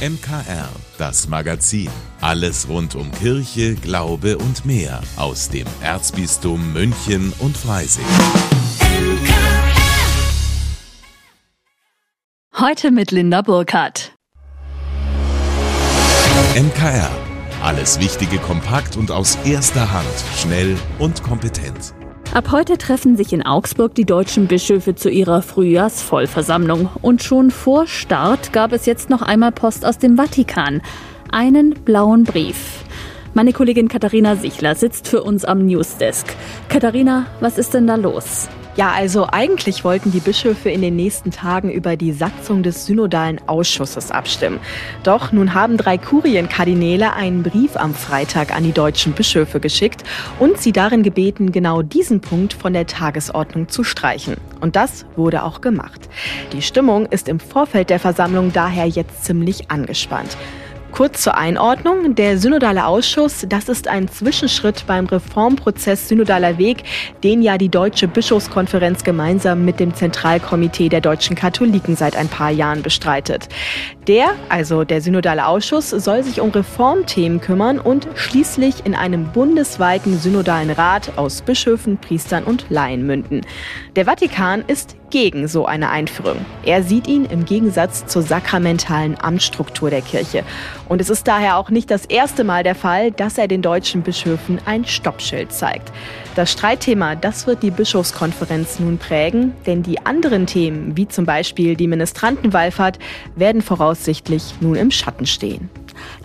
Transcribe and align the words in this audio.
MKR, 0.00 0.70
das 0.96 1.28
Magazin. 1.28 1.90
Alles 2.22 2.66
rund 2.70 2.94
um 2.94 3.12
Kirche, 3.12 3.74
Glaube 3.74 4.38
und 4.38 4.64
mehr 4.64 5.02
aus 5.16 5.50
dem 5.50 5.66
Erzbistum 5.82 6.72
München 6.72 7.34
und 7.38 7.54
Freising. 7.54 8.06
Heute 12.58 12.90
mit 12.92 13.10
Linda 13.10 13.42
Burkhardt. 13.42 14.14
MKR, 16.56 17.10
alles 17.62 18.00
Wichtige 18.00 18.38
kompakt 18.38 18.96
und 18.96 19.10
aus 19.10 19.36
erster 19.44 19.92
Hand, 19.92 20.06
schnell 20.38 20.78
und 20.98 21.22
kompetent. 21.22 21.92
Ab 22.32 22.52
heute 22.52 22.78
treffen 22.78 23.16
sich 23.16 23.32
in 23.32 23.44
Augsburg 23.44 23.92
die 23.96 24.04
deutschen 24.04 24.46
Bischöfe 24.46 24.94
zu 24.94 25.10
ihrer 25.10 25.42
Frühjahrsvollversammlung. 25.42 26.88
Und 27.02 27.24
schon 27.24 27.50
vor 27.50 27.88
Start 27.88 28.52
gab 28.52 28.72
es 28.72 28.86
jetzt 28.86 29.10
noch 29.10 29.20
einmal 29.20 29.50
Post 29.50 29.84
aus 29.84 29.98
dem 29.98 30.16
Vatikan. 30.16 30.80
Einen 31.32 31.70
blauen 31.70 32.22
Brief. 32.22 32.84
Meine 33.34 33.52
Kollegin 33.52 33.88
Katharina 33.88 34.36
Sichler 34.36 34.76
sitzt 34.76 35.08
für 35.08 35.24
uns 35.24 35.44
am 35.44 35.66
Newsdesk. 35.66 36.24
Katharina, 36.68 37.26
was 37.40 37.58
ist 37.58 37.74
denn 37.74 37.88
da 37.88 37.96
los? 37.96 38.48
Ja, 38.80 38.92
also 38.92 39.26
eigentlich 39.30 39.84
wollten 39.84 40.10
die 40.10 40.20
Bischöfe 40.20 40.70
in 40.70 40.80
den 40.80 40.96
nächsten 40.96 41.30
Tagen 41.30 41.70
über 41.70 41.98
die 41.98 42.12
Satzung 42.12 42.62
des 42.62 42.86
synodalen 42.86 43.38
Ausschusses 43.46 44.10
abstimmen. 44.10 44.58
Doch 45.02 45.32
nun 45.32 45.52
haben 45.52 45.76
drei 45.76 45.98
Kurienkardinäle 45.98 47.12
einen 47.12 47.42
Brief 47.42 47.76
am 47.76 47.92
Freitag 47.92 48.56
an 48.56 48.64
die 48.64 48.72
deutschen 48.72 49.12
Bischöfe 49.12 49.60
geschickt 49.60 50.02
und 50.38 50.56
sie 50.56 50.72
darin 50.72 51.02
gebeten, 51.02 51.52
genau 51.52 51.82
diesen 51.82 52.22
Punkt 52.22 52.54
von 52.54 52.72
der 52.72 52.86
Tagesordnung 52.86 53.68
zu 53.68 53.84
streichen. 53.84 54.38
Und 54.62 54.76
das 54.76 55.04
wurde 55.14 55.42
auch 55.42 55.60
gemacht. 55.60 56.08
Die 56.54 56.62
Stimmung 56.62 57.04
ist 57.04 57.28
im 57.28 57.38
Vorfeld 57.38 57.90
der 57.90 58.00
Versammlung 58.00 58.50
daher 58.50 58.86
jetzt 58.86 59.26
ziemlich 59.26 59.70
angespannt. 59.70 60.38
Kurz 61.00 61.22
zur 61.22 61.38
Einordnung. 61.38 62.14
Der 62.14 62.36
Synodale 62.36 62.84
Ausschuss, 62.84 63.46
das 63.48 63.70
ist 63.70 63.88
ein 63.88 64.06
Zwischenschritt 64.08 64.84
beim 64.86 65.06
Reformprozess 65.06 66.08
Synodaler 66.08 66.58
Weg, 66.58 66.82
den 67.24 67.40
ja 67.40 67.56
die 67.56 67.70
Deutsche 67.70 68.06
Bischofskonferenz 68.06 69.02
gemeinsam 69.02 69.64
mit 69.64 69.80
dem 69.80 69.94
Zentralkomitee 69.94 70.90
der 70.90 71.00
deutschen 71.00 71.36
Katholiken 71.36 71.96
seit 71.96 72.16
ein 72.16 72.28
paar 72.28 72.50
Jahren 72.50 72.82
bestreitet. 72.82 73.48
Der, 74.08 74.34
also 74.50 74.84
der 74.84 75.00
Synodale 75.00 75.46
Ausschuss, 75.46 75.88
soll 75.88 76.22
sich 76.22 76.38
um 76.38 76.50
Reformthemen 76.50 77.40
kümmern 77.40 77.78
und 77.78 78.06
schließlich 78.14 78.84
in 78.84 78.94
einem 78.94 79.32
bundesweiten 79.32 80.18
Synodalen 80.18 80.68
Rat 80.68 81.12
aus 81.16 81.40
Bischöfen, 81.40 81.96
Priestern 81.96 82.44
und 82.44 82.66
Laien 82.68 83.06
münden. 83.06 83.40
Der 83.96 84.04
Vatikan 84.04 84.64
ist 84.66 84.96
gegen 85.10 85.48
so 85.48 85.66
eine 85.66 85.90
Einführung. 85.90 86.44
Er 86.64 86.82
sieht 86.82 87.06
ihn 87.06 87.24
im 87.24 87.44
Gegensatz 87.44 88.06
zur 88.06 88.22
sakramentalen 88.22 89.20
Amtsstruktur 89.20 89.90
der 89.90 90.02
Kirche. 90.02 90.44
Und 90.88 91.00
es 91.00 91.10
ist 91.10 91.28
daher 91.28 91.56
auch 91.56 91.70
nicht 91.70 91.90
das 91.90 92.06
erste 92.06 92.44
Mal 92.44 92.62
der 92.62 92.74
Fall, 92.74 93.10
dass 93.10 93.38
er 93.38 93.48
den 93.48 93.62
deutschen 93.62 94.02
Bischöfen 94.02 94.58
ein 94.64 94.84
Stoppschild 94.84 95.52
zeigt. 95.52 95.92
Das 96.36 96.52
Streitthema, 96.52 97.16
das 97.16 97.46
wird 97.46 97.62
die 97.62 97.70
Bischofskonferenz 97.70 98.78
nun 98.78 98.98
prägen, 98.98 99.52
denn 99.66 99.82
die 99.82 100.04
anderen 100.06 100.46
Themen, 100.46 100.96
wie 100.96 101.08
zum 101.08 101.26
Beispiel 101.26 101.76
die 101.76 101.88
Ministrantenwallfahrt, 101.88 102.98
werden 103.36 103.62
voraussichtlich 103.62 104.54
nun 104.60 104.76
im 104.76 104.90
Schatten 104.90 105.26
stehen. 105.26 105.68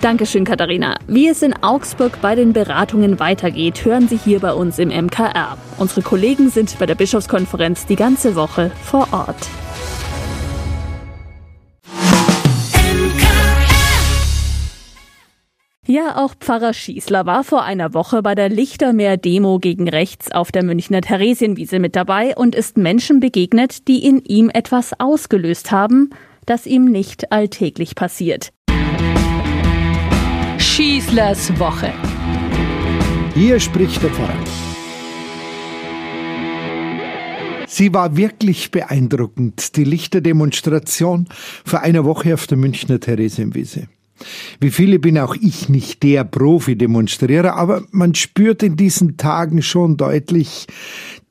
Dankeschön, 0.01 0.45
Katharina. 0.45 0.97
Wie 1.07 1.27
es 1.27 1.41
in 1.41 1.53
Augsburg 1.63 2.19
bei 2.21 2.35
den 2.35 2.53
Beratungen 2.53 3.19
weitergeht, 3.19 3.83
hören 3.85 4.07
Sie 4.07 4.17
hier 4.17 4.39
bei 4.39 4.53
uns 4.53 4.79
im 4.79 4.89
MKR. 4.89 5.57
Unsere 5.77 6.01
Kollegen 6.01 6.49
sind 6.49 6.77
bei 6.79 6.85
der 6.85 6.95
Bischofskonferenz 6.95 7.85
die 7.85 7.95
ganze 7.95 8.35
Woche 8.35 8.71
vor 8.83 9.07
Ort. 9.11 9.47
Ja, 15.87 16.17
auch 16.17 16.33
Pfarrer 16.33 16.73
Schießler 16.73 17.27
war 17.27 17.43
vor 17.43 17.63
einer 17.63 17.93
Woche 17.93 18.23
bei 18.23 18.33
der 18.33 18.49
Lichtermeer-Demo 18.49 19.59
gegen 19.59 19.87
rechts 19.87 20.31
auf 20.31 20.51
der 20.51 20.63
Münchner 20.63 21.01
Theresienwiese 21.01 21.77
mit 21.77 21.95
dabei 21.95 22.35
und 22.35 22.55
ist 22.55 22.75
Menschen 22.77 23.19
begegnet, 23.19 23.87
die 23.87 24.03
in 24.03 24.19
ihm 24.23 24.49
etwas 24.49 24.99
ausgelöst 24.99 25.71
haben, 25.71 26.09
das 26.47 26.65
ihm 26.65 26.85
nicht 26.85 27.31
alltäglich 27.31 27.93
passiert. 27.93 28.49
Schießlers 30.57 31.59
Woche. 31.59 31.93
Hier 33.35 33.59
spricht 33.59 34.01
der 34.01 34.09
Pfarrer. 34.09 34.74
Sie 37.75 37.93
war 37.93 38.15
wirklich 38.15 38.71
beeindruckend, 38.71 39.75
die 39.75 39.83
Lichterdemonstration 39.83 41.27
vor 41.65 41.81
einer 41.81 42.05
Woche 42.05 42.33
auf 42.33 42.47
der 42.47 42.57
Münchner 42.57 43.01
Theresienwiese. 43.01 43.89
Wie 44.61 44.71
viele 44.71 44.97
bin 44.97 45.19
auch 45.19 45.35
ich 45.35 45.67
nicht 45.67 46.01
der 46.01 46.23
Profi-Demonstrierer, 46.23 47.53
aber 47.57 47.83
man 47.91 48.15
spürt 48.15 48.63
in 48.63 48.77
diesen 48.77 49.17
Tagen 49.17 49.61
schon 49.61 49.97
deutlich 49.97 50.67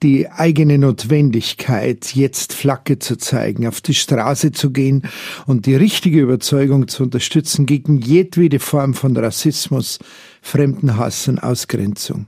die 0.02 0.28
eigene 0.28 0.76
Notwendigkeit, 0.76 2.14
jetzt 2.14 2.52
Flagge 2.52 2.98
zu 2.98 3.16
zeigen, 3.16 3.66
auf 3.66 3.80
die 3.80 3.94
Straße 3.94 4.52
zu 4.52 4.70
gehen 4.70 5.04
und 5.46 5.64
die 5.64 5.76
richtige 5.76 6.20
Überzeugung 6.20 6.88
zu 6.88 7.04
unterstützen 7.04 7.64
gegen 7.64 7.96
jedwede 8.02 8.58
Form 8.58 8.92
von 8.92 9.16
Rassismus, 9.16 9.98
Fremdenhass 10.42 11.26
und 11.26 11.38
Ausgrenzung. 11.38 12.26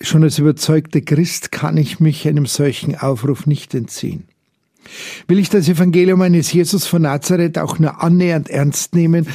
Schon 0.00 0.22
als 0.22 0.38
überzeugter 0.38 1.00
Christ 1.00 1.52
kann 1.52 1.76
ich 1.76 2.00
mich 2.00 2.26
einem 2.26 2.46
solchen 2.46 2.96
Aufruf 2.96 3.46
nicht 3.46 3.74
entziehen. 3.74 4.24
Will 5.28 5.38
ich 5.38 5.50
das 5.50 5.68
Evangelium 5.68 6.20
eines 6.22 6.52
Jesus 6.52 6.86
von 6.86 7.02
Nazareth 7.02 7.58
auch 7.58 7.78
nur 7.78 8.02
annähernd 8.02 8.48
ernst 8.48 8.94
nehmen, 8.94 9.26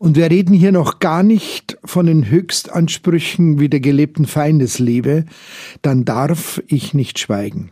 und 0.00 0.16
wir 0.16 0.30
reden 0.30 0.54
hier 0.54 0.72
noch 0.72 0.98
gar 0.98 1.22
nicht 1.22 1.76
von 1.84 2.06
den 2.06 2.30
Höchstansprüchen 2.30 3.60
wie 3.60 3.68
der 3.68 3.80
gelebten 3.80 4.24
Feindesliebe, 4.24 5.26
dann 5.82 6.06
darf 6.06 6.62
ich 6.68 6.94
nicht 6.94 7.18
schweigen. 7.18 7.70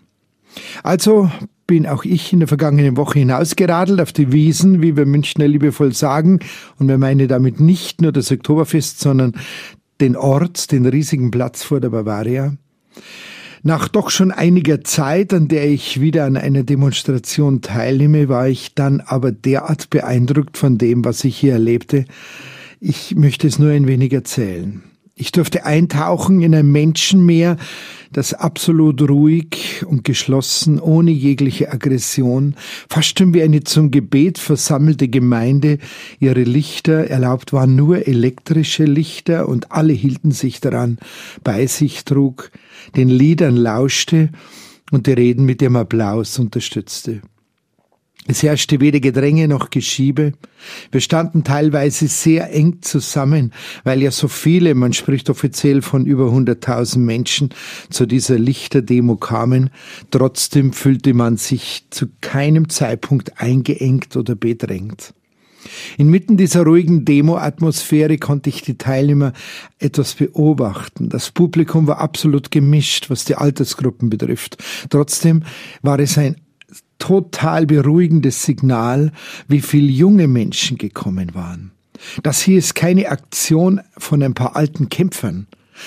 Also 0.82 1.30
bin 1.66 1.86
auch 1.86 2.04
ich 2.04 2.30
in 2.34 2.40
der 2.40 2.48
vergangenen 2.48 2.98
Woche 2.98 3.18
hinausgeradelt 3.18 4.00
auf 4.02 4.12
die 4.12 4.30
Wiesen, 4.30 4.82
wie 4.82 4.94
wir 4.94 5.06
Münchner 5.06 5.48
liebevoll 5.48 5.94
sagen, 5.94 6.40
und 6.78 6.88
wir 6.88 6.98
meinen 6.98 7.28
damit 7.28 7.60
nicht 7.60 8.02
nur 8.02 8.12
das 8.12 8.30
Oktoberfest, 8.30 9.00
sondern 9.00 9.32
den 10.00 10.16
Ort, 10.16 10.72
den 10.72 10.86
riesigen 10.86 11.30
Platz 11.30 11.62
vor 11.62 11.80
der 11.80 11.90
Bavaria. 11.90 12.54
Nach 13.62 13.88
doch 13.88 14.10
schon 14.10 14.30
einiger 14.30 14.82
Zeit, 14.84 15.34
an 15.34 15.48
der 15.48 15.68
ich 15.68 16.00
wieder 16.00 16.24
an 16.24 16.36
einer 16.36 16.62
Demonstration 16.62 17.60
teilnehme, 17.60 18.28
war 18.28 18.48
ich 18.48 18.74
dann 18.74 19.00
aber 19.00 19.32
derart 19.32 19.90
beeindruckt 19.90 20.56
von 20.56 20.78
dem, 20.78 21.04
was 21.04 21.24
ich 21.24 21.36
hier 21.36 21.54
erlebte. 21.54 22.04
Ich 22.80 23.16
möchte 23.16 23.48
es 23.48 23.58
nur 23.58 23.72
ein 23.72 23.88
wenig 23.88 24.12
erzählen. 24.12 24.82
Ich 25.20 25.32
durfte 25.32 25.66
eintauchen 25.66 26.42
in 26.42 26.54
ein 26.54 26.70
Menschenmeer, 26.70 27.56
das 28.12 28.34
absolut 28.34 29.02
ruhig 29.02 29.84
und 29.84 30.04
geschlossen, 30.04 30.78
ohne 30.78 31.10
jegliche 31.10 31.72
Aggression, 31.72 32.54
fast 32.88 33.18
schon 33.18 33.34
wie 33.34 33.42
eine 33.42 33.64
zum 33.64 33.90
Gebet 33.90 34.38
versammelte 34.38 35.08
Gemeinde, 35.08 35.78
ihre 36.20 36.44
Lichter, 36.44 37.08
erlaubt 37.08 37.52
waren 37.52 37.74
nur 37.74 38.06
elektrische 38.06 38.84
Lichter 38.84 39.48
und 39.48 39.72
alle 39.72 39.92
hielten 39.92 40.30
sich 40.30 40.60
daran, 40.60 40.98
bei 41.42 41.66
sich 41.66 42.04
trug, 42.04 42.52
den 42.94 43.08
Liedern 43.08 43.56
lauschte 43.56 44.30
und 44.92 45.08
die 45.08 45.14
Reden 45.14 45.44
mit 45.44 45.60
dem 45.60 45.74
Applaus 45.74 46.38
unterstützte. 46.38 47.22
Es 48.30 48.42
herrschte 48.42 48.78
weder 48.80 49.00
Gedränge 49.00 49.48
noch 49.48 49.70
Geschiebe. 49.70 50.34
Wir 50.92 51.00
standen 51.00 51.44
teilweise 51.44 52.08
sehr 52.08 52.52
eng 52.52 52.82
zusammen, 52.82 53.54
weil 53.84 54.02
ja 54.02 54.10
so 54.10 54.28
viele, 54.28 54.74
man 54.74 54.92
spricht 54.92 55.30
offiziell 55.30 55.80
von 55.80 56.04
über 56.04 56.26
100.000 56.26 56.98
Menschen, 56.98 57.48
zu 57.88 58.04
dieser 58.04 58.38
Lichterdemo 58.38 59.16
kamen. 59.16 59.70
Trotzdem 60.10 60.74
fühlte 60.74 61.14
man 61.14 61.38
sich 61.38 61.86
zu 61.88 62.08
keinem 62.20 62.68
Zeitpunkt 62.68 63.40
eingeengt 63.40 64.14
oder 64.14 64.34
bedrängt. 64.34 65.14
Inmitten 65.96 66.36
dieser 66.36 66.64
ruhigen 66.64 67.06
Demo-Atmosphäre 67.06 68.18
konnte 68.18 68.50
ich 68.50 68.60
die 68.60 68.76
Teilnehmer 68.76 69.32
etwas 69.78 70.14
beobachten. 70.14 71.08
Das 71.08 71.30
Publikum 71.30 71.86
war 71.86 71.98
absolut 71.98 72.50
gemischt, 72.50 73.08
was 73.08 73.24
die 73.24 73.36
Altersgruppen 73.36 74.10
betrifft. 74.10 74.62
Trotzdem 74.90 75.44
war 75.80 75.98
es 75.98 76.18
ein 76.18 76.36
total 76.98 77.66
beruhigendes 77.66 78.42
Signal, 78.42 79.12
wie 79.46 79.60
viel 79.60 79.90
junge 79.90 80.28
Menschen 80.28 80.78
gekommen 80.78 81.34
waren. 81.34 81.72
Das 82.22 82.40
hier 82.40 82.58
ist 82.58 82.74
keine 82.74 83.08
Aktion 83.08 83.80
von 83.96 84.22
ein 84.22 84.34
paar 84.34 84.56
alten 84.56 84.88
Kämpfern. 84.88 85.46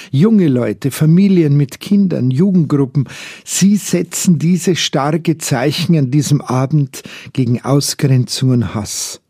Junge 0.09 0.47
Leute, 0.47 0.89
Familien 0.89 1.57
mit 1.57 1.79
Kindern, 1.81 2.31
Jugendgruppen, 2.31 3.09
sie 3.43 3.75
setzen 3.75 4.39
diese 4.39 4.75
starke 4.75 5.37
Zeichen 5.37 5.97
an 5.97 6.11
diesem 6.11 6.41
Abend 6.41 7.03
gegen 7.33 7.61
Ausgrenzung 7.61 8.51
und 8.51 8.73
Hass. 8.73 9.21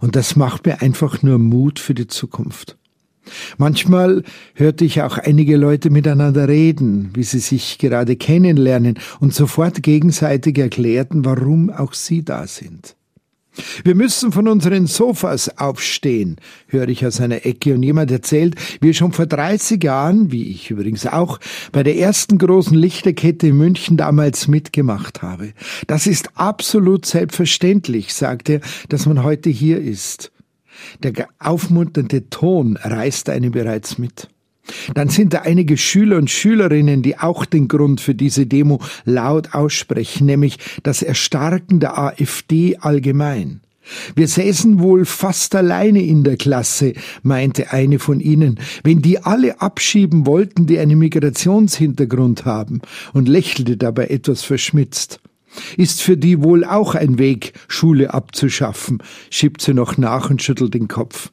Und 0.00 0.16
das 0.16 0.34
macht 0.34 0.66
mir 0.66 0.80
einfach 0.80 1.22
nur 1.22 1.38
Mut 1.38 1.78
für 1.78 1.94
die 1.94 2.06
Zukunft. 2.06 2.78
Manchmal 3.56 4.22
hörte 4.54 4.84
ich 4.84 5.02
auch 5.02 5.18
einige 5.18 5.56
Leute 5.56 5.90
miteinander 5.90 6.48
reden, 6.48 7.10
wie 7.14 7.22
sie 7.22 7.40
sich 7.40 7.78
gerade 7.78 8.16
kennenlernen 8.16 8.98
und 9.20 9.34
sofort 9.34 9.82
gegenseitig 9.82 10.58
erklärten, 10.58 11.24
warum 11.24 11.70
auch 11.70 11.94
sie 11.94 12.24
da 12.24 12.46
sind. 12.46 12.96
Wir 13.84 13.94
müssen 13.94 14.32
von 14.32 14.48
unseren 14.48 14.86
Sofas 14.86 15.58
aufstehen, 15.58 16.36
höre 16.68 16.88
ich 16.88 17.04
aus 17.04 17.20
einer 17.20 17.44
Ecke 17.44 17.74
und 17.74 17.82
jemand 17.82 18.10
erzählt, 18.10 18.54
wie 18.80 18.90
er 18.90 18.94
schon 18.94 19.12
vor 19.12 19.26
30 19.26 19.82
Jahren, 19.82 20.30
wie 20.30 20.50
ich 20.50 20.70
übrigens 20.70 21.06
auch, 21.06 21.38
bei 21.72 21.82
der 21.82 21.96
ersten 21.96 22.38
großen 22.38 22.76
Lichterkette 22.76 23.48
in 23.48 23.56
München 23.56 23.96
damals 23.96 24.48
mitgemacht 24.48 25.22
habe. 25.22 25.52
Das 25.86 26.06
ist 26.06 26.30
absolut 26.36 27.06
selbstverständlich, 27.06 28.14
sagt 28.14 28.48
er, 28.48 28.60
dass 28.88 29.06
man 29.06 29.22
heute 29.22 29.50
hier 29.50 29.80
ist. 29.80 30.30
Der 31.02 31.28
aufmunternde 31.38 32.28
Ton 32.30 32.76
reißt 32.76 33.28
einen 33.30 33.52
bereits 33.52 33.98
mit. 33.98 34.28
Dann 34.94 35.08
sind 35.08 35.32
da 35.32 35.40
einige 35.40 35.76
Schüler 35.76 36.18
und 36.18 36.30
Schülerinnen, 36.30 37.02
die 37.02 37.18
auch 37.18 37.44
den 37.44 37.68
Grund 37.68 38.00
für 38.00 38.14
diese 38.14 38.46
Demo 38.46 38.80
laut 39.04 39.54
aussprechen, 39.54 40.26
nämlich 40.26 40.58
das 40.82 41.02
Erstarken 41.02 41.80
der 41.80 41.98
AfD 41.98 42.76
allgemein. 42.76 43.60
Wir 44.14 44.28
säßen 44.28 44.80
wohl 44.80 45.06
fast 45.06 45.54
alleine 45.54 46.02
in 46.02 46.22
der 46.22 46.36
Klasse, 46.36 46.92
meinte 47.22 47.72
eine 47.72 47.98
von 47.98 48.20
ihnen, 48.20 48.60
wenn 48.84 49.00
die 49.00 49.18
alle 49.18 49.62
abschieben 49.62 50.26
wollten, 50.26 50.66
die 50.66 50.78
einen 50.78 50.98
Migrationshintergrund 50.98 52.44
haben, 52.44 52.82
und 53.14 53.28
lächelte 53.28 53.78
dabei 53.78 54.08
etwas 54.08 54.42
verschmitzt. 54.42 55.20
Ist 55.76 56.02
für 56.02 56.16
die 56.16 56.42
wohl 56.42 56.64
auch 56.64 56.94
ein 56.94 57.18
Weg, 57.18 57.52
Schule 57.68 58.12
abzuschaffen, 58.14 59.02
schiebt 59.30 59.60
sie 59.60 59.74
noch 59.74 59.96
nach 59.96 60.30
und 60.30 60.42
schüttelt 60.42 60.74
den 60.74 60.88
Kopf. 60.88 61.30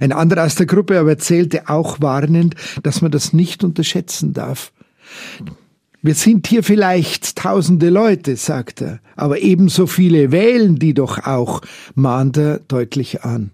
Ein 0.00 0.12
anderer 0.12 0.44
aus 0.44 0.54
der 0.54 0.66
Gruppe 0.66 0.98
aber 0.98 1.10
erzählte 1.10 1.68
auch 1.68 2.00
warnend, 2.00 2.54
dass 2.82 3.02
man 3.02 3.10
das 3.10 3.32
nicht 3.32 3.64
unterschätzen 3.64 4.32
darf. 4.32 4.72
Wir 6.02 6.14
sind 6.14 6.46
hier 6.46 6.62
vielleicht 6.62 7.36
tausende 7.36 7.90
Leute, 7.90 8.36
sagt 8.36 8.80
er, 8.80 9.00
aber 9.16 9.40
ebenso 9.40 9.86
viele 9.86 10.30
wählen 10.30 10.76
die 10.76 10.94
doch 10.94 11.26
auch, 11.26 11.62
mahnt 11.94 12.36
er 12.36 12.60
deutlich 12.60 13.24
an. 13.24 13.50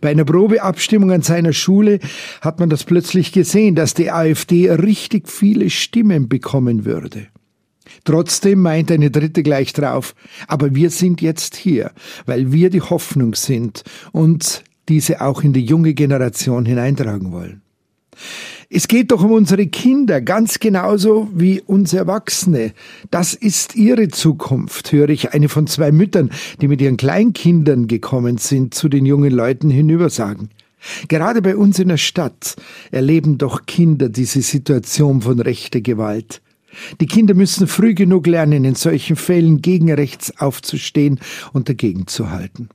Bei 0.00 0.10
einer 0.10 0.24
Probeabstimmung 0.24 1.10
an 1.10 1.22
seiner 1.22 1.52
Schule 1.52 2.00
hat 2.40 2.60
man 2.60 2.70
das 2.70 2.84
plötzlich 2.84 3.32
gesehen, 3.32 3.74
dass 3.74 3.94
die 3.94 4.10
AfD 4.10 4.70
richtig 4.70 5.28
viele 5.28 5.68
Stimmen 5.70 6.28
bekommen 6.28 6.84
würde. 6.84 7.26
Trotzdem 8.04 8.62
meint 8.62 8.90
eine 8.90 9.10
dritte 9.10 9.42
gleich 9.42 9.72
drauf, 9.72 10.14
aber 10.48 10.74
wir 10.74 10.90
sind 10.90 11.20
jetzt 11.20 11.56
hier, 11.56 11.92
weil 12.24 12.52
wir 12.52 12.70
die 12.70 12.82
Hoffnung 12.82 13.34
sind 13.34 13.84
und 14.12 14.64
diese 14.88 15.20
auch 15.20 15.42
in 15.42 15.52
die 15.52 15.64
junge 15.64 15.94
Generation 15.94 16.64
hineintragen 16.64 17.32
wollen. 17.32 17.62
Es 18.68 18.88
geht 18.88 19.12
doch 19.12 19.22
um 19.22 19.30
unsere 19.30 19.66
Kinder, 19.66 20.20
ganz 20.20 20.58
genauso 20.58 21.28
wie 21.32 21.60
uns 21.60 21.92
Erwachsene. 21.92 22.72
Das 23.10 23.34
ist 23.34 23.76
ihre 23.76 24.08
Zukunft, 24.08 24.90
höre 24.90 25.10
ich 25.10 25.32
eine 25.32 25.48
von 25.48 25.66
zwei 25.66 25.92
Müttern, 25.92 26.30
die 26.60 26.66
mit 26.66 26.80
ihren 26.80 26.96
Kleinkindern 26.96 27.86
gekommen 27.86 28.38
sind, 28.38 28.74
zu 28.74 28.88
den 28.88 29.06
jungen 29.06 29.32
Leuten 29.32 29.70
hinüber 29.70 30.10
sagen. 30.10 30.50
Gerade 31.08 31.42
bei 31.42 31.56
uns 31.56 31.78
in 31.78 31.88
der 31.88 31.96
Stadt 31.96 32.56
erleben 32.90 33.38
doch 33.38 33.66
Kinder 33.66 34.08
diese 34.08 34.42
Situation 34.42 35.22
von 35.22 35.40
rechter 35.40 35.80
Gewalt. 35.80 36.42
Die 37.00 37.06
Kinder 37.06 37.34
müssen 37.34 37.66
früh 37.66 37.94
genug 37.94 38.26
lernen, 38.26 38.64
in 38.64 38.74
solchen 38.74 39.16
Fällen 39.16 39.62
gegen 39.62 39.92
rechts 39.92 40.36
aufzustehen 40.38 41.20
und 41.52 41.68
dagegen 41.68 42.06
zu 42.06 42.30
halten. 42.30 42.68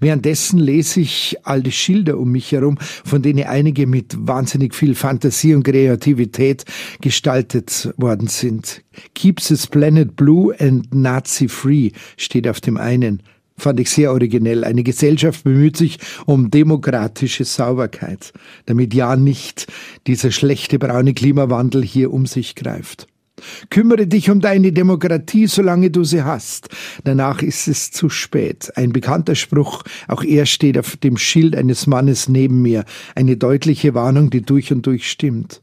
Währenddessen 0.00 0.58
lese 0.58 1.00
ich 1.00 1.36
alte 1.44 1.70
Schilder 1.70 2.18
um 2.18 2.30
mich 2.30 2.52
herum, 2.52 2.78
von 2.78 3.22
denen 3.22 3.44
einige 3.44 3.86
mit 3.86 4.14
wahnsinnig 4.18 4.74
viel 4.74 4.94
Fantasie 4.94 5.54
und 5.54 5.62
Kreativität 5.62 6.64
gestaltet 7.00 7.92
worden 7.96 8.28
sind. 8.28 8.82
Keeps 9.14 9.48
this 9.48 9.66
planet 9.66 10.16
blue 10.16 10.54
and 10.58 10.92
Nazi 10.94 11.48
free 11.48 11.90
steht 12.16 12.46
auf 12.46 12.60
dem 12.60 12.76
einen. 12.76 13.22
Fand 13.60 13.78
ich 13.78 13.90
sehr 13.90 14.10
originell. 14.10 14.64
Eine 14.64 14.82
Gesellschaft 14.82 15.44
bemüht 15.44 15.76
sich 15.76 15.98
um 16.24 16.50
demokratische 16.50 17.44
Sauberkeit, 17.44 18.32
damit 18.64 18.94
ja 18.94 19.16
nicht 19.16 19.66
dieser 20.06 20.30
schlechte 20.30 20.78
braune 20.78 21.12
Klimawandel 21.12 21.84
hier 21.84 22.10
um 22.10 22.24
sich 22.24 22.54
greift. 22.54 23.06
Kümmere 23.68 24.06
dich 24.06 24.30
um 24.30 24.40
deine 24.40 24.72
Demokratie, 24.72 25.46
solange 25.46 25.90
du 25.90 26.04
sie 26.04 26.22
hast. 26.22 26.68
Danach 27.04 27.42
ist 27.42 27.68
es 27.68 27.90
zu 27.90 28.08
spät. 28.08 28.72
Ein 28.76 28.92
bekannter 28.92 29.34
Spruch, 29.34 29.82
auch 30.08 30.24
er 30.24 30.46
steht 30.46 30.78
auf 30.78 30.96
dem 30.96 31.18
Schild 31.18 31.54
eines 31.54 31.86
Mannes 31.86 32.30
neben 32.30 32.62
mir. 32.62 32.84
Eine 33.14 33.36
deutliche 33.36 33.94
Warnung, 33.94 34.30
die 34.30 34.42
durch 34.42 34.72
und 34.72 34.86
durch 34.86 35.10
stimmt. 35.10 35.60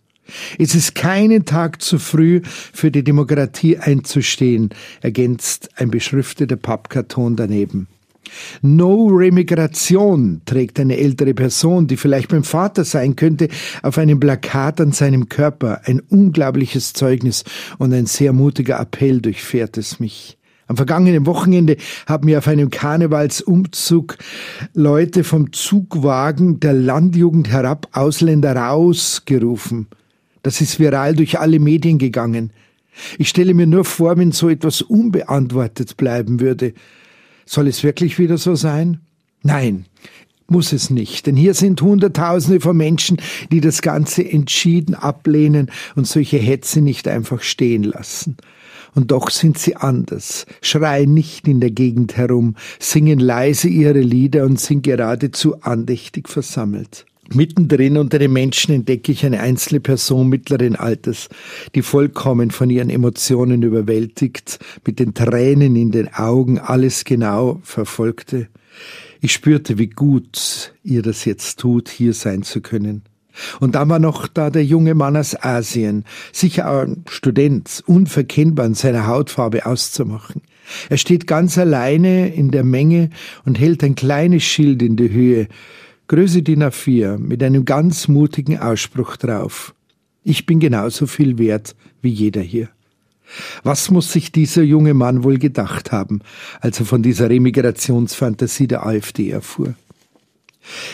Es 0.57 0.75
ist 0.75 0.95
keinen 0.95 1.45
Tag 1.45 1.81
zu 1.81 1.99
früh, 1.99 2.41
für 2.43 2.91
die 2.91 3.03
Demokratie 3.03 3.77
einzustehen, 3.77 4.69
ergänzt 5.01 5.69
ein 5.75 5.91
beschrifteter 5.91 6.55
Pappkarton 6.55 7.35
daneben. 7.35 7.87
No 8.61 9.07
Remigration 9.07 10.41
trägt 10.45 10.79
eine 10.79 10.97
ältere 10.97 11.33
Person, 11.33 11.87
die 11.87 11.97
vielleicht 11.97 12.29
beim 12.29 12.43
Vater 12.43 12.83
sein 12.83 13.15
könnte, 13.15 13.47
auf 13.83 13.97
einem 13.97 14.19
Plakat 14.19 14.81
an 14.81 14.91
seinem 14.91 15.29
Körper. 15.29 15.81
Ein 15.85 16.01
unglaubliches 16.01 16.93
Zeugnis 16.93 17.43
und 17.77 17.93
ein 17.93 18.05
sehr 18.05 18.33
mutiger 18.33 18.79
Appell 18.79 19.21
durchfährt 19.21 19.77
es 19.77 19.99
mich. 19.99 20.37
Am 20.67 20.75
vergangenen 20.75 21.25
Wochenende 21.25 21.77
haben 22.07 22.25
mir 22.25 22.39
auf 22.39 22.47
einem 22.47 22.69
Karnevalsumzug 22.69 24.17
Leute 24.73 25.23
vom 25.23 25.53
Zugwagen 25.53 26.59
der 26.59 26.73
Landjugend 26.73 27.49
herab 27.49 27.87
Ausländer 27.93 28.53
rausgerufen. 28.53 29.87
Das 30.47 30.61
ist 30.61 30.79
viral 30.79 31.13
durch 31.13 31.39
alle 31.39 31.59
Medien 31.59 31.97
gegangen. 31.97 32.53
Ich 33.17 33.27
stelle 33.27 33.53
mir 33.53 33.67
nur 33.67 33.83
vor, 33.83 34.15
wenn 34.15 34.31
so 34.31 34.47
etwas 34.47 34.81
unbeantwortet 34.81 35.97
bleiben 35.97 36.39
würde. 36.39 36.73
Soll 37.45 37.67
es 37.67 37.83
wirklich 37.83 38.17
wieder 38.17 38.37
so 38.37 38.55
sein? 38.55 39.01
Nein, 39.43 39.87
muss 40.47 40.71
es 40.71 40.89
nicht, 40.89 41.27
denn 41.27 41.35
hier 41.35 41.53
sind 41.53 41.81
Hunderttausende 41.81 42.61
von 42.61 42.77
Menschen, 42.77 43.17
die 43.51 43.59
das 43.59 43.81
Ganze 43.81 44.23
entschieden 44.23 44.95
ablehnen 44.95 45.69
und 45.97 46.07
solche 46.07 46.37
Hetze 46.37 46.79
nicht 46.79 47.09
einfach 47.09 47.41
stehen 47.41 47.83
lassen. 47.83 48.37
Und 48.95 49.11
doch 49.11 49.29
sind 49.29 49.57
sie 49.57 49.75
anders, 49.75 50.45
schreien 50.61 51.13
nicht 51.13 51.45
in 51.49 51.59
der 51.59 51.71
Gegend 51.71 52.15
herum, 52.15 52.55
singen 52.79 53.19
leise 53.19 53.67
ihre 53.67 53.99
Lieder 53.99 54.45
und 54.45 54.61
sind 54.61 54.83
geradezu 54.83 55.61
andächtig 55.61 56.29
versammelt. 56.29 57.05
Mittendrin 57.33 57.97
unter 57.97 58.19
den 58.19 58.33
Menschen 58.33 58.73
entdecke 58.73 59.11
ich 59.11 59.25
eine 59.25 59.39
einzelne 59.39 59.79
Person 59.79 60.29
mittleren 60.29 60.75
Alters, 60.75 61.29
die 61.75 61.81
vollkommen 61.81 62.51
von 62.51 62.69
ihren 62.69 62.89
Emotionen 62.89 63.63
überwältigt, 63.63 64.59
mit 64.85 64.99
den 64.99 65.13
Tränen 65.13 65.75
in 65.75 65.91
den 65.91 66.13
Augen 66.13 66.59
alles 66.59 67.03
genau 67.03 67.59
verfolgte. 67.63 68.47
Ich 69.21 69.33
spürte, 69.33 69.77
wie 69.77 69.87
gut 69.87 70.73
ihr 70.83 71.01
das 71.01 71.25
jetzt 71.25 71.59
tut, 71.59 71.89
hier 71.89 72.13
sein 72.13 72.43
zu 72.43 72.61
können. 72.61 73.03
Und 73.59 73.75
dann 73.75 73.89
war 73.89 73.99
noch 73.99 74.27
da 74.27 74.49
der 74.49 74.63
junge 74.63 74.95
Mann 74.95 75.15
aus 75.15 75.35
Asien, 75.39 76.05
sicher 76.31 76.81
ein 76.81 77.03
Student, 77.09 77.83
unverkennbar 77.85 78.65
in 78.65 78.73
seiner 78.73 79.07
Hautfarbe 79.07 79.65
auszumachen. 79.65 80.41
Er 80.89 80.97
steht 80.97 81.27
ganz 81.27 81.57
alleine 81.57 82.33
in 82.33 82.51
der 82.51 82.63
Menge 82.63 83.09
und 83.45 83.59
hält 83.59 83.83
ein 83.83 83.95
kleines 83.95 84.43
Schild 84.43 84.81
in 84.81 84.97
die 84.97 85.11
Höhe, 85.11 85.47
Größe 86.09 86.41
DIN 86.41 86.63
A4 86.63 87.17
mit 87.17 87.43
einem 87.43 87.65
ganz 87.65 88.07
mutigen 88.07 88.57
Ausspruch 88.57 89.17
drauf. 89.17 89.75
Ich 90.23 90.45
bin 90.45 90.61
genauso 90.61 91.05
viel 91.05 91.37
wert 91.37 91.75
wie 92.01 92.09
jeder 92.09 92.39
hier. 92.39 92.69
Was 93.63 93.91
muss 93.91 94.13
sich 94.13 94.31
dieser 94.31 94.63
junge 94.63 94.93
Mann 94.93 95.25
wohl 95.25 95.37
gedacht 95.37 95.91
haben, 95.91 96.21
als 96.61 96.79
er 96.79 96.85
von 96.85 97.03
dieser 97.03 97.29
Remigrationsfantasie 97.29 98.67
der 98.67 98.85
AfD 98.85 99.31
erfuhr? 99.31 99.73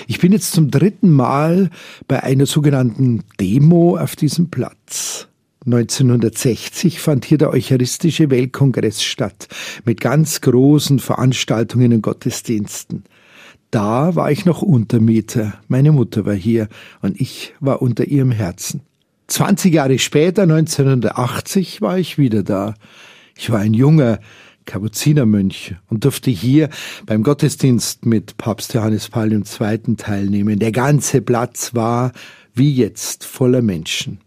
Ich 0.07 0.17
bin 0.17 0.31
jetzt 0.31 0.51
zum 0.51 0.71
dritten 0.71 1.11
Mal 1.11 1.69
bei 2.07 2.23
einer 2.23 2.47
sogenannten 2.47 3.23
Demo 3.39 3.97
auf 3.97 4.15
diesem 4.15 4.49
Platz. 4.49 5.27
1960 5.67 6.99
fand 6.99 7.25
hier 7.25 7.37
der 7.37 7.51
Eucharistische 7.51 8.31
Weltkongress 8.31 9.03
statt, 9.03 9.47
mit 9.85 10.01
ganz 10.01 10.41
großen 10.41 10.97
Veranstaltungen 10.97 11.93
und 11.93 12.01
Gottesdiensten. 12.01 13.03
Da 13.73 14.13
war 14.13 14.29
ich 14.29 14.45
noch 14.45 14.61
Untermieter. 14.61 15.55
Meine 15.67 15.91
Mutter 15.91 16.27
war 16.27 16.35
hier 16.35 16.67
und 17.01 17.19
ich 17.19 17.55
war 17.59 17.81
unter 17.81 18.05
ihrem 18.05 18.29
Herzen. 18.29 18.81
20 19.29 19.73
Jahre 19.73 19.97
später, 19.97 20.43
1980, 20.43 21.81
war 21.81 21.97
ich 21.97 22.19
wieder 22.19 22.43
da. 22.43 22.75
Ich 23.35 23.49
war 23.49 23.61
ein 23.61 23.73
junger 23.73 24.19
Kapuzinermönch 24.65 25.73
und 25.89 26.05
durfte 26.05 26.29
hier 26.29 26.69
beim 27.07 27.23
Gottesdienst 27.23 28.05
mit 28.05 28.37
Papst 28.37 28.75
Johannes 28.75 29.09
Paul 29.09 29.33
II. 29.33 29.95
teilnehmen. 29.97 30.59
Der 30.59 30.71
ganze 30.71 31.23
Platz 31.23 31.73
war 31.73 32.11
wie 32.53 32.75
jetzt 32.75 33.25
voller 33.25 33.63
Menschen. 33.63 34.19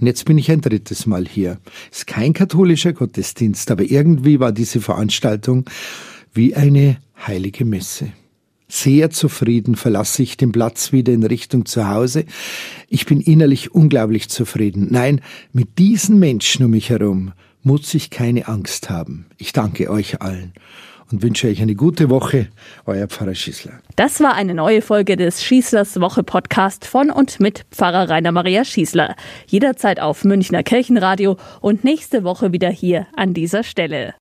Und 0.00 0.06
jetzt 0.06 0.24
bin 0.24 0.38
ich 0.38 0.50
ein 0.50 0.62
drittes 0.62 1.04
Mal 1.04 1.26
hier. 1.26 1.58
Ist 1.92 2.06
kein 2.06 2.32
katholischer 2.32 2.94
Gottesdienst, 2.94 3.70
aber 3.70 3.82
irgendwie 3.82 4.40
war 4.40 4.52
diese 4.52 4.80
Veranstaltung 4.80 5.66
wie 6.32 6.54
eine 6.54 6.96
heilige 7.26 7.66
Messe. 7.66 8.14
Sehr 8.74 9.10
zufrieden 9.10 9.76
verlasse 9.76 10.24
ich 10.24 10.36
den 10.36 10.50
Platz 10.50 10.90
wieder 10.90 11.12
in 11.12 11.22
Richtung 11.22 11.64
zu 11.64 11.88
Hause. 11.88 12.24
Ich 12.88 13.06
bin 13.06 13.20
innerlich 13.20 13.72
unglaublich 13.72 14.28
zufrieden. 14.28 14.88
Nein, 14.90 15.20
mit 15.52 15.78
diesen 15.78 16.18
Menschen 16.18 16.64
um 16.64 16.72
mich 16.72 16.90
herum 16.90 17.32
muss 17.62 17.94
ich 17.94 18.10
keine 18.10 18.48
Angst 18.48 18.90
haben. 18.90 19.26
Ich 19.38 19.52
danke 19.52 19.88
euch 19.90 20.22
allen. 20.22 20.52
und 21.12 21.22
wünsche 21.22 21.46
euch 21.46 21.62
eine 21.62 21.76
gute 21.76 22.10
Woche. 22.10 22.48
Euer 22.84 23.06
Pfarrer 23.06 23.36
Schießler. 23.36 23.74
Das 23.94 24.18
war 24.20 24.34
eine 24.34 24.54
neue 24.54 24.82
Folge 24.82 25.16
des 25.16 25.44
Schießlers 25.44 26.00
Woche 26.00 26.24
Podcast 26.24 26.84
von 26.84 27.10
und 27.10 27.38
mit 27.38 27.66
Pfarrer 27.70 28.10
Rainer 28.10 28.32
Maria 28.32 28.64
Schießler. 28.64 29.14
Jederzeit 29.46 30.00
auf 30.00 30.24
Münchner 30.24 30.64
Kirchenradio 30.64 31.36
und 31.60 31.84
nächste 31.84 32.24
Woche 32.24 32.52
wieder 32.52 32.70
hier 32.70 33.06
an 33.14 33.34
dieser 33.34 33.62
Stelle. 33.62 34.14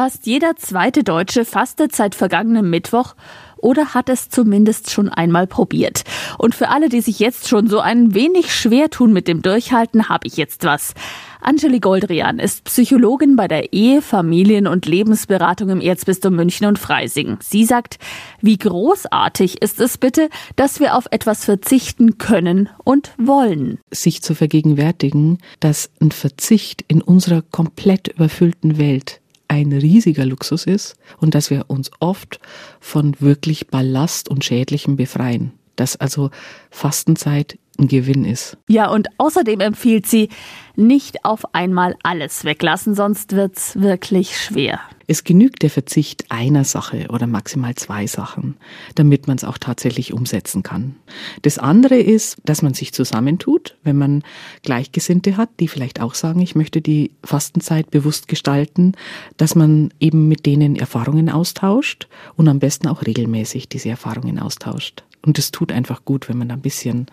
Fast 0.00 0.24
jeder 0.24 0.56
zweite 0.56 1.04
Deutsche 1.04 1.44
fastet 1.44 1.94
seit 1.94 2.14
vergangenem 2.14 2.70
Mittwoch 2.70 3.16
oder 3.58 3.92
hat 3.92 4.08
es 4.08 4.30
zumindest 4.30 4.90
schon 4.90 5.10
einmal 5.10 5.46
probiert. 5.46 6.04
Und 6.38 6.54
für 6.54 6.70
alle, 6.70 6.88
die 6.88 7.02
sich 7.02 7.18
jetzt 7.18 7.48
schon 7.48 7.66
so 7.66 7.80
ein 7.80 8.14
wenig 8.14 8.54
schwer 8.54 8.88
tun 8.88 9.12
mit 9.12 9.28
dem 9.28 9.42
Durchhalten, 9.42 10.08
habe 10.08 10.26
ich 10.26 10.38
jetzt 10.38 10.64
was. 10.64 10.94
Angeli 11.42 11.80
Goldrian 11.80 12.38
ist 12.38 12.64
Psychologin 12.64 13.36
bei 13.36 13.46
der 13.46 13.74
Ehe-, 13.74 14.00
Familien- 14.00 14.66
und 14.66 14.86
Lebensberatung 14.86 15.68
im 15.68 15.82
Erzbistum 15.82 16.34
München 16.34 16.66
und 16.66 16.78
Freising. 16.78 17.36
Sie 17.42 17.66
sagt, 17.66 17.98
wie 18.40 18.56
großartig 18.56 19.60
ist 19.60 19.80
es 19.80 19.98
bitte, 19.98 20.30
dass 20.56 20.80
wir 20.80 20.96
auf 20.96 21.04
etwas 21.10 21.44
verzichten 21.44 22.16
können 22.16 22.70
und 22.84 23.12
wollen. 23.18 23.78
Sich 23.90 24.22
zu 24.22 24.34
vergegenwärtigen, 24.34 25.40
dass 25.60 25.90
ein 26.00 26.10
Verzicht 26.10 26.86
in 26.88 27.02
unserer 27.02 27.42
komplett 27.42 28.08
überfüllten 28.08 28.78
Welt 28.78 29.19
ein 29.50 29.72
riesiger 29.72 30.24
Luxus 30.24 30.64
ist 30.64 30.94
und 31.18 31.34
dass 31.34 31.50
wir 31.50 31.64
uns 31.66 31.90
oft 31.98 32.38
von 32.78 33.20
wirklich 33.20 33.66
Ballast 33.66 34.28
und 34.28 34.44
Schädlichem 34.44 34.94
befreien. 34.94 35.52
Dass 35.74 35.96
also 35.96 36.30
Fastenzeit 36.70 37.58
ein 37.80 37.88
Gewinn 37.88 38.24
ist. 38.24 38.56
Ja, 38.68 38.90
und 38.90 39.08
außerdem 39.18 39.60
empfiehlt 39.60 40.06
sie, 40.06 40.28
nicht 40.76 41.24
auf 41.24 41.54
einmal 41.54 41.96
alles 42.02 42.44
weglassen, 42.44 42.94
sonst 42.94 43.32
wird's 43.32 43.78
wirklich 43.80 44.38
schwer. 44.38 44.80
Es 45.06 45.24
genügt 45.24 45.62
der 45.62 45.70
Verzicht 45.70 46.30
einer 46.30 46.64
Sache 46.64 47.08
oder 47.08 47.26
maximal 47.26 47.74
zwei 47.74 48.06
Sachen, 48.06 48.56
damit 48.94 49.26
man 49.26 49.36
es 49.36 49.44
auch 49.44 49.58
tatsächlich 49.58 50.12
umsetzen 50.12 50.62
kann. 50.62 50.94
Das 51.42 51.58
andere 51.58 51.96
ist, 51.96 52.38
dass 52.44 52.62
man 52.62 52.74
sich 52.74 52.94
zusammentut, 52.94 53.76
wenn 53.82 53.98
man 53.98 54.22
Gleichgesinnte 54.62 55.36
hat, 55.36 55.50
die 55.58 55.66
vielleicht 55.68 56.00
auch 56.00 56.14
sagen, 56.14 56.40
ich 56.40 56.54
möchte 56.54 56.80
die 56.80 57.10
Fastenzeit 57.24 57.90
bewusst 57.90 58.28
gestalten, 58.28 58.92
dass 59.36 59.56
man 59.56 59.92
eben 59.98 60.28
mit 60.28 60.46
denen 60.46 60.76
Erfahrungen 60.76 61.28
austauscht 61.28 62.06
und 62.36 62.48
am 62.48 62.60
besten 62.60 62.86
auch 62.86 63.04
regelmäßig 63.04 63.68
diese 63.68 63.88
Erfahrungen 63.88 64.38
austauscht. 64.38 65.02
Und 65.24 65.38
es 65.38 65.50
tut 65.50 65.70
einfach 65.72 66.04
gut, 66.04 66.28
wenn 66.28 66.38
man 66.38 66.50
ein 66.50 66.60
bisschen 66.60 67.06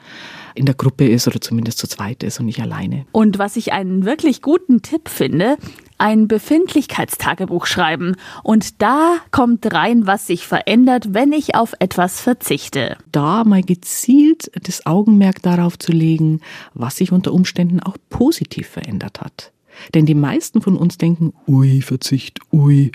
in 0.56 0.66
der 0.66 0.76
Gruppe 0.76 1.08
ist 1.08 1.28
oder 1.28 1.42
zumindest 1.42 1.78
zu 1.78 1.88
zweit 1.88 2.24
ist 2.24 2.40
und 2.40 2.46
nicht 2.46 2.62
alleine. 2.62 3.06
Und 3.12 3.38
was 3.38 3.58
ich 3.58 3.74
einen 3.74 4.06
wirklich 4.06 4.42
guten 4.42 4.82
Tipp 4.82 5.10
finde, 5.10 5.58
ein 5.98 6.28
Befindlichkeitstagebuch 6.28 7.66
schreiben. 7.66 8.16
Und 8.44 8.82
da 8.82 9.18
kommt 9.32 9.74
rein, 9.74 10.08
was 10.08 10.28
sich 10.28 10.48
verändert, 10.48 11.14
wenn 11.14 11.34
ich 11.34 11.56
auf 11.56 11.74
etwas 11.80 12.22
verzichte. 12.22 12.98
Da 13.12 13.44
mal 13.44 13.64
gezielt 13.64 14.52
das 14.66 14.86
Augenmerk 14.86 15.42
darauf 15.42 15.78
zu 15.80 15.92
legen, 15.92 16.42
was 16.74 16.98
sich 16.98 17.12
unter 17.12 17.34
Umständen 17.34 17.82
auch 17.82 17.98
positiv 18.10 18.68
verändert 18.68 19.22
hat. 19.22 19.52
Denn 19.94 20.06
die 20.06 20.16
meisten 20.16 20.62
von 20.62 20.78
uns 20.78 20.98
denken, 20.98 21.34
ui, 21.48 21.82
Verzicht, 21.82 22.40
ui, 22.52 22.92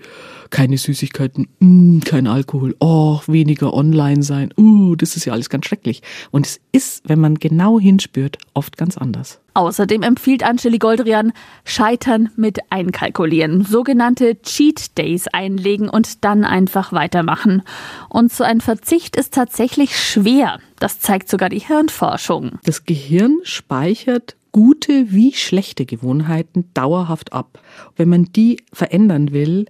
keine 0.51 0.77
Süßigkeiten, 0.77 1.49
mm, 1.61 2.01
kein 2.01 2.27
Alkohol, 2.27 2.77
oh, 2.81 3.21
weniger 3.27 3.75
online 3.75 4.23
sein, 4.23 4.53
uh, 4.57 4.95
das 4.97 5.17
ist 5.17 5.25
ja 5.25 5.33
alles 5.33 5.49
ganz 5.49 5.67
schrecklich. 5.67 6.03
Und 6.31 6.47
es 6.47 6.61
ist, 6.73 7.09
wenn 7.09 7.21
man 7.21 7.37
genau 7.37 7.81
hinspürt, 7.81 8.39
oft 8.55 8.77
ganz 8.77 8.99
anders. 8.99 9.41
Außerdem 9.55 10.03
empfiehlt 10.03 10.43
Angeli 10.45 10.79
Goldrian, 10.79 11.33
Scheitern 11.65 12.31
mit 12.37 12.61
einkalkulieren, 12.71 13.65
sogenannte 13.65 14.41
Cheat 14.41 14.97
Days 14.97 15.29
einlegen 15.29 15.89
und 15.89 16.25
dann 16.25 16.45
einfach 16.45 16.93
weitermachen. 16.93 17.63
Und 18.09 18.33
so 18.33 18.45
ein 18.45 18.63
Verzicht 18.63 19.17
ist 19.17 19.35
tatsächlich 19.35 19.99
schwer. 19.99 20.59
Das 20.79 21.01
zeigt 21.01 21.29
sogar 21.29 21.51
die 21.51 21.59
Hirnforschung. 21.59 22.59
Das 22.65 22.85
Gehirn 22.85 23.41
speichert 23.43 24.37
gute 24.53 25.11
wie 25.11 25.33
schlechte 25.33 25.87
Gewohnheiten 25.87 26.67
dauerhaft 26.75 27.33
ab. 27.33 27.61
Wenn 27.97 28.09
man 28.09 28.25
die 28.27 28.59
verändern 28.73 29.33
will, 29.33 29.67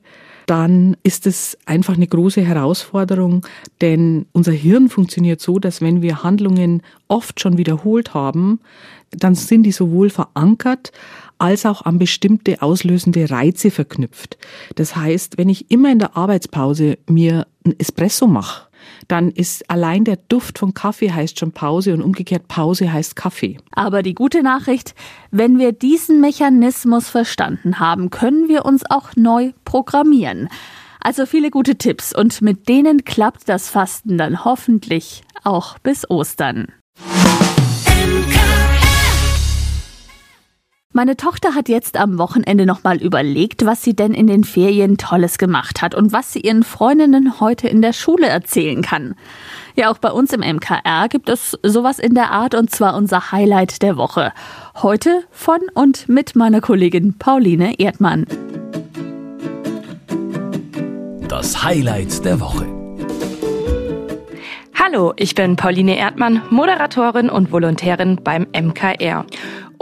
dann 0.47 0.97
ist 1.05 1.27
es 1.27 1.57
einfach 1.67 1.95
eine 1.95 2.07
große 2.07 2.43
Herausforderung, 2.43 3.47
denn 3.81 4.27
unser 4.33 4.53
Hirn 4.53 4.89
funktioniert 4.89 5.41
so, 5.41 5.59
dass 5.59 5.81
wenn 5.81 6.03
wir 6.03 6.25
Handlungen 6.25 6.83
oft 7.09 7.41
schon 7.41 7.59
wiederholt 7.59 8.12
haben, 8.12 8.61
dann 9.11 9.35
sind 9.35 9.62
die 9.62 9.73
sowohl 9.73 10.11
verankert 10.11 10.93
als 11.39 11.67
auch 11.67 11.83
an 11.83 11.99
bestimmte 11.99 12.62
auslösende 12.62 13.31
Reize 13.31 13.71
verknüpft. 13.71 14.39
Das 14.77 14.97
heißt, 14.97 15.39
wenn 15.39 15.49
ich 15.49 15.71
immer 15.71 15.91
in 15.91 15.99
der 15.99 16.17
Arbeitspause 16.17 16.99
mir 17.09 17.47
ein 17.65 17.75
Espresso 17.79 18.27
mache, 18.27 18.69
dann 19.09 19.31
ist 19.31 19.69
allein 19.71 20.05
der 20.05 20.19
Duft 20.29 20.59
von 20.59 20.75
Kaffee 20.75 21.12
heißt 21.12 21.39
schon 21.39 21.53
Pause 21.53 21.95
und 21.95 22.03
umgekehrt 22.03 22.49
Pause 22.49 22.93
heißt 22.93 23.17
Kaffee. 23.17 23.59
Aber 23.73 24.03
die 24.03 24.15
gute 24.15 24.43
Nachricht, 24.43 24.95
wenn 25.31 25.59
wir 25.59 25.73
diesen 25.73 26.21
Mechanismus 26.21 27.09
verstanden 27.09 27.79
haben, 27.81 28.11
können 28.11 28.49
wir 28.49 28.65
uns 28.65 28.83
auch 28.89 29.17
neu 29.17 29.53
programmieren. 29.65 30.49
Also 31.01 31.27
viele 31.27 31.51
gute 31.51 31.77
Tipps 31.77 32.15
und 32.15 32.43
mit 32.43 32.69
denen 32.69 33.05
klappt 33.05 33.49
das 33.49 33.69
Fasten 33.69 34.19
dann 34.19 34.45
hoffentlich 34.45 35.23
auch 35.43 35.79
bis 35.81 36.09
Ostern. 36.09 36.69
Meine 40.95 41.17
Tochter 41.17 41.55
hat 41.55 41.71
jetzt 41.71 41.97
am 41.97 42.19
Wochenende 42.19 42.67
nochmal 42.67 42.99
überlegt, 42.99 43.65
was 43.65 43.83
sie 43.83 43.97
denn 43.97 44.13
in 44.13 44.27
den 44.27 44.45
Ferien 44.45 44.99
Tolles 44.99 45.39
gemacht 45.39 45.81
hat 45.81 45.95
und 45.95 46.13
was 46.13 46.35
sie 46.35 46.41
ihren 46.41 46.63
Freundinnen 46.63 47.41
heute 47.41 47.67
in 47.67 47.81
der 47.81 47.95
Schule 47.95 48.27
erzählen 48.27 48.83
kann. 48.83 49.15
Ja, 49.75 49.91
auch 49.91 49.97
bei 49.97 50.11
uns 50.11 50.35
im 50.35 50.41
MKR 50.41 51.09
gibt 51.09 51.31
es 51.31 51.59
sowas 51.63 51.99
in 51.99 52.15
der 52.15 52.31
Art 52.31 52.55
und 52.55 52.71
zwar 52.71 52.95
unser 52.95 53.33
Highlight 53.33 53.81
der 53.81 53.97
Woche. 53.97 54.35
Heute 54.83 55.23
von 55.31 55.61
und 55.73 56.11
mit 56.11 56.37
meiner 56.37 56.61
Kollegin 56.61 57.17
Pauline 57.19 57.81
Erdmann. 57.81 58.27
Das 61.27 61.65
Highlight 61.65 62.23
der 62.23 62.39
Woche. 62.39 62.67
Hallo, 64.75 65.15
ich 65.17 65.35
bin 65.35 65.57
Pauline 65.57 65.97
Erdmann, 65.97 66.43
Moderatorin 66.51 67.31
und 67.31 67.51
Volontärin 67.51 68.21
beim 68.23 68.47
MKR. 68.53 69.25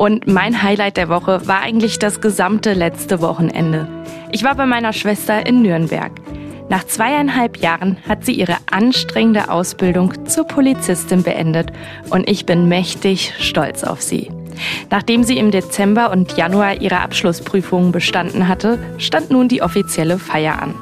Und 0.01 0.27
mein 0.27 0.63
Highlight 0.63 0.97
der 0.97 1.11
Woche 1.11 1.47
war 1.47 1.61
eigentlich 1.61 1.99
das 1.99 2.23
gesamte 2.23 2.73
letzte 2.73 3.21
Wochenende. 3.21 3.87
Ich 4.33 4.43
war 4.43 4.55
bei 4.55 4.65
meiner 4.65 4.95
Schwester 4.95 5.45
in 5.45 5.61
Nürnberg. 5.61 6.13
Nach 6.71 6.87
zweieinhalb 6.87 7.59
Jahren 7.59 7.99
hat 8.09 8.25
sie 8.25 8.33
ihre 8.33 8.57
anstrengende 8.71 9.51
Ausbildung 9.51 10.27
zur 10.27 10.45
Polizistin 10.47 11.23
beendet 11.23 11.71
und 12.09 12.31
ich 12.31 12.47
bin 12.47 12.67
mächtig 12.67 13.35
stolz 13.41 13.85
auf 13.85 14.01
sie. 14.01 14.31
Nachdem 14.89 15.23
sie 15.23 15.37
im 15.37 15.51
Dezember 15.51 16.11
und 16.13 16.35
Januar 16.35 16.81
ihre 16.81 17.01
Abschlussprüfungen 17.01 17.93
bestanden 17.93 18.49
hatte, 18.49 18.79
stand 18.97 19.31
nun 19.31 19.49
die 19.49 19.61
offizielle 19.61 20.19
Feier 20.19 20.63
an. 20.63 20.75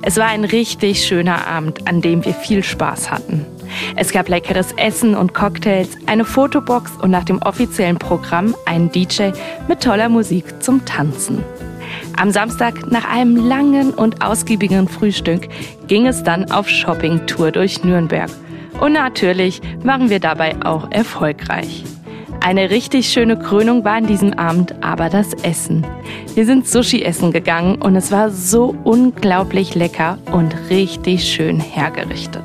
Es 0.00 0.16
war 0.16 0.28
ein 0.28 0.44
richtig 0.44 1.04
schöner 1.04 1.46
Abend, 1.46 1.86
an 1.86 2.00
dem 2.00 2.24
wir 2.24 2.32
viel 2.32 2.64
Spaß 2.64 3.10
hatten. 3.10 3.44
Es 3.96 4.12
gab 4.12 4.28
leckeres 4.28 4.72
Essen 4.72 5.14
und 5.14 5.34
Cocktails, 5.34 5.90
eine 6.06 6.24
Fotobox 6.24 6.92
und 7.00 7.10
nach 7.10 7.24
dem 7.24 7.40
offiziellen 7.42 7.98
Programm 7.98 8.54
einen 8.66 8.90
DJ 8.90 9.30
mit 9.68 9.82
toller 9.82 10.08
Musik 10.08 10.62
zum 10.62 10.84
Tanzen. 10.84 11.42
Am 12.16 12.30
Samstag 12.30 12.90
nach 12.90 13.08
einem 13.08 13.36
langen 13.36 13.92
und 13.92 14.24
ausgiebigen 14.24 14.88
Frühstück 14.88 15.48
ging 15.86 16.06
es 16.06 16.22
dann 16.22 16.50
auf 16.50 16.68
Shoppingtour 16.68 17.50
durch 17.50 17.82
Nürnberg. 17.84 18.30
Und 18.80 18.92
natürlich 18.92 19.60
waren 19.82 20.10
wir 20.10 20.20
dabei 20.20 20.56
auch 20.64 20.90
erfolgreich. 20.90 21.84
Eine 22.40 22.68
richtig 22.68 23.08
schöne 23.08 23.38
Krönung 23.38 23.84
war 23.84 23.94
an 23.94 24.06
diesem 24.06 24.34
Abend 24.34 24.74
aber 24.82 25.08
das 25.08 25.32
Essen. 25.32 25.86
Wir 26.34 26.44
sind 26.44 26.68
Sushi 26.68 27.02
essen 27.02 27.32
gegangen 27.32 27.80
und 27.80 27.96
es 27.96 28.12
war 28.12 28.30
so 28.30 28.74
unglaublich 28.84 29.74
lecker 29.74 30.18
und 30.30 30.54
richtig 30.68 31.24
schön 31.24 31.58
hergerichtet. 31.58 32.44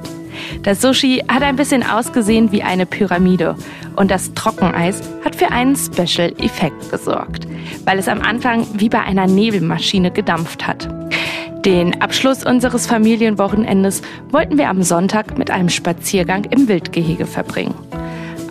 Das 0.63 0.81
Sushi 0.81 1.23
hat 1.27 1.41
ein 1.41 1.55
bisschen 1.55 1.83
ausgesehen 1.83 2.51
wie 2.51 2.63
eine 2.63 2.85
Pyramide 2.85 3.55
und 3.95 4.11
das 4.11 4.33
Trockeneis 4.33 5.01
hat 5.23 5.35
für 5.35 5.51
einen 5.51 5.75
Special 5.75 6.33
Effekt 6.37 6.91
gesorgt, 6.91 7.47
weil 7.85 7.97
es 7.97 8.09
am 8.09 8.21
Anfang 8.21 8.67
wie 8.73 8.89
bei 8.89 8.99
einer 8.99 9.25
Nebelmaschine 9.25 10.11
gedampft 10.11 10.67
hat. 10.67 10.89
Den 11.65 12.01
Abschluss 12.01 12.45
unseres 12.45 12.87
Familienwochenendes 12.87 14.01
wollten 14.31 14.57
wir 14.57 14.69
am 14.69 14.83
Sonntag 14.83 15.37
mit 15.37 15.51
einem 15.51 15.69
Spaziergang 15.69 16.45
im 16.45 16.67
Wildgehege 16.67 17.25
verbringen. 17.25 17.75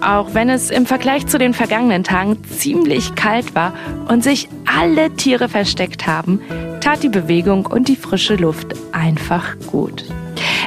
Auch 0.00 0.34
wenn 0.34 0.48
es 0.48 0.70
im 0.70 0.86
Vergleich 0.86 1.26
zu 1.26 1.38
den 1.38 1.54
vergangenen 1.54 2.04
Tagen 2.04 2.38
ziemlich 2.44 3.14
kalt 3.14 3.54
war 3.54 3.72
und 4.08 4.22
sich 4.22 4.48
alle 4.64 5.10
Tiere 5.14 5.48
versteckt 5.48 6.06
haben, 6.06 6.40
tat 6.80 7.02
die 7.02 7.08
Bewegung 7.08 7.66
und 7.66 7.88
die 7.88 7.96
frische 7.96 8.36
Luft 8.36 8.74
einfach 8.92 9.56
gut. 9.66 10.04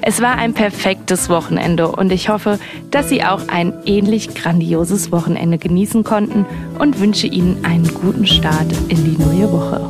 Es 0.03 0.20
war 0.20 0.36
ein 0.36 0.53
perfektes 0.53 1.29
Wochenende 1.29 1.88
und 1.88 2.12
ich 2.12 2.29
hoffe, 2.29 2.60
dass 2.89 3.10
Sie 3.10 3.24
auch 3.24 3.48
ein 3.50 3.74
ähnlich 3.86 4.34
grandioses 4.34 5.12
Wochenende 5.12 5.60
genießen 5.60 6.03
konnten 6.03 6.46
und 6.79 7.00
wünsche 7.00 7.27
Ihnen 7.27 7.63
einen 7.63 7.88
guten 7.93 8.25
Start 8.25 8.72
in 8.88 9.03
die 9.05 9.24
neue 9.24 9.51
Woche. 9.51 9.88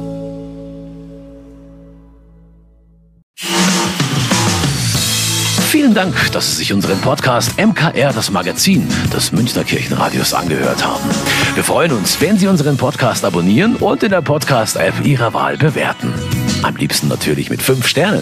Vielen 5.70 5.94
Dank, 5.94 6.32
dass 6.34 6.52
Sie 6.52 6.58
sich 6.58 6.74
unseren 6.74 7.00
Podcast 7.00 7.58
MKR, 7.58 8.12
das 8.12 8.32
Magazin 8.32 8.88
des 9.14 9.32
Münchner 9.32 9.64
Kirchenradios, 9.64 10.34
angehört 10.34 10.86
haben. 10.86 11.10
Wir 11.56 11.64
freuen 11.64 11.94
uns, 11.94 12.20
wenn 12.20 12.38
Sie 12.38 12.48
unseren 12.48 12.76
Podcast 12.76 13.24
abonnieren 13.24 13.78
und 13.78 14.04
in 14.04 14.10
der 14.10 14.22
Podcast-App 14.22 15.06
Ihrer 15.06 15.34
Wahl 15.34 15.58
bewerten. 15.58 16.14
Am 16.64 16.76
liebsten 16.76 17.08
natürlich 17.08 17.50
mit 17.50 17.62
fünf 17.62 17.88
Sternen. 17.88 18.22